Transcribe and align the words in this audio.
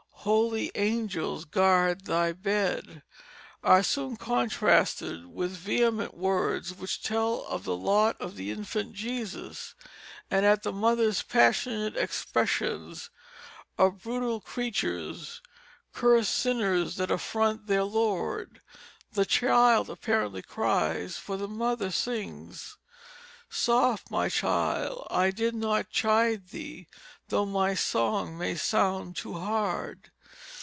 Holy 0.23 0.69
angels 0.75 1.45
guard 1.45 2.05
thy 2.05 2.31
bed," 2.31 3.01
are 3.63 3.81
soon 3.81 4.15
contrasted 4.15 5.25
with 5.25 5.49
the 5.53 5.57
vehement 5.57 6.13
words 6.13 6.75
which 6.75 7.01
tell 7.01 7.41
of 7.47 7.63
the 7.63 7.75
lot 7.75 8.21
of 8.21 8.35
the 8.35 8.51
infant 8.51 8.93
Jesus; 8.93 9.73
and 10.29 10.45
at 10.45 10.61
the 10.61 10.71
mother's 10.71 11.23
passionate 11.23 11.97
expressions 11.97 13.09
of 13.79 14.03
"brutal 14.03 14.39
creatures," 14.39 15.41
"cursed 15.91 16.31
sinners," 16.35 16.97
that 16.97 17.09
"affront 17.09 17.65
their 17.65 17.83
Lord," 17.83 18.61
the 19.13 19.25
child 19.25 19.89
apparently 19.89 20.43
cries, 20.43 21.17
for 21.17 21.35
the 21.35 21.47
mother 21.47 21.89
sings: 21.89 22.77
"Soft, 23.49 24.09
my 24.11 24.29
child, 24.29 25.07
I 25.09 25.31
did 25.31 25.55
not 25.55 25.89
chide 25.89 26.49
thee, 26.49 26.87
Though 27.27 27.45
my 27.45 27.73
song 27.75 28.37
may 28.37 28.55
sound 28.55 29.15
too 29.15 29.33
hard." 29.37 30.11